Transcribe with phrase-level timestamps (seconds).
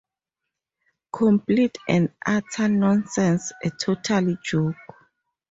[1.13, 4.73] Complete and utter nonsense, a total joke.